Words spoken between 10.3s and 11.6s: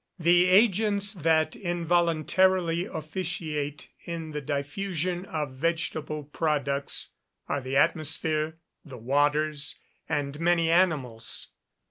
many animals.